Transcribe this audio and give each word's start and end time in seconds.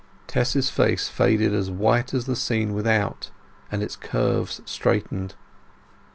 Tess's 0.25 0.71
face 0.71 1.09
faded 1.09 1.53
as 1.53 1.69
white 1.69 2.11
as 2.11 2.25
the 2.25 2.35
scene 2.35 2.73
without, 2.73 3.29
and 3.71 3.83
its 3.83 3.95
curves 3.95 4.59
straightened. 4.65 5.35